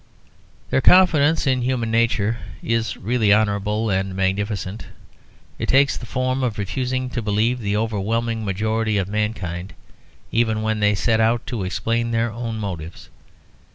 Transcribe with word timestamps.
'"Their 0.71 0.81
confidence 0.81 1.45
in 1.45 1.61
human 1.61 1.91
nature 1.91 2.39
is 2.63 2.97
really 2.97 3.31
honourable 3.31 3.91
and 3.91 4.15
magnificent; 4.15 4.87
it 5.59 5.67
takes 5.69 5.95
the 5.95 6.07
form 6.07 6.41
of 6.41 6.57
refusing 6.57 7.07
to 7.11 7.21
believe 7.21 7.59
the 7.59 7.77
overwhelming 7.77 8.43
majority 8.43 8.97
of 8.97 9.07
mankind, 9.07 9.73
even 10.31 10.63
when 10.63 10.79
they 10.79 10.95
set 10.95 11.19
out 11.21 11.45
to 11.45 11.63
explain 11.63 12.09
their 12.09 12.31
own 12.31 12.57
motives. 12.57 13.09